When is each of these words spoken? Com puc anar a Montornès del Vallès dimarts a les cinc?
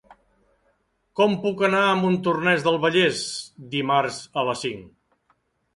Com 1.19 1.35
puc 1.43 1.61
anar 1.67 1.83
a 1.89 1.93
Montornès 2.01 2.67
del 2.69 2.81
Vallès 2.87 3.23
dimarts 3.77 4.21
a 4.43 4.49
les 4.51 4.69
cinc? 4.69 5.35